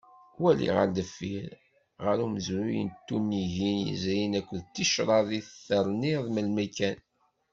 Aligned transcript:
Wali 0.43 0.67
ɣer 0.75 0.87
deffir, 0.97 1.49
ɣer 2.03 2.17
umezruy 2.25 2.79
n 2.85 2.89
tunigin 3.07 3.79
yezrin 3.87 4.33
akked 4.39 4.61
ticraḍ 4.73 5.27
i 5.39 5.41
terniḍ 5.67 6.23
melmi 6.29 6.67
kan. 6.77 6.97